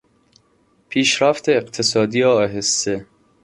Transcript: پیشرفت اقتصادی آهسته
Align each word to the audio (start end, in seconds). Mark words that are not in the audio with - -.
پیشرفت 0.89 1.49
اقتصادی 1.49 2.23
آهسته 2.23 3.05